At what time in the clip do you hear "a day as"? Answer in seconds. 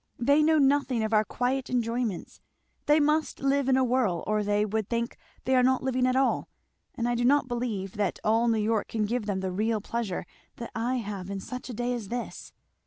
11.69-12.07